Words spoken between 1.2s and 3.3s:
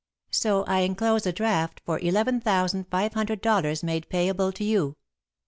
a draft for eleven thousand five